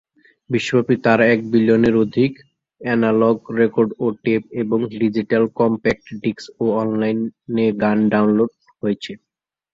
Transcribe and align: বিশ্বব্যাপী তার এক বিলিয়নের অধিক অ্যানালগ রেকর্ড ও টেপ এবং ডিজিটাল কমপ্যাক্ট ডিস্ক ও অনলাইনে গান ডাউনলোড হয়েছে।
বিশ্বব্যাপী 0.49 0.95
তার 1.05 1.19
এক 1.33 1.39
বিলিয়নের 1.51 1.95
অধিক 2.03 2.31
অ্যানালগ 2.81 3.37
রেকর্ড 3.59 3.89
ও 3.99 4.15
টেপ 4.23 4.41
এবং 4.61 4.79
ডিজিটাল 5.01 5.43
কমপ্যাক্ট 5.59 6.05
ডিস্ক 6.23 6.45
ও 6.59 6.75
অনলাইনে 6.81 7.65
গান 7.83 7.97
ডাউনলোড 8.11 8.51
হয়েছে। 8.83 9.11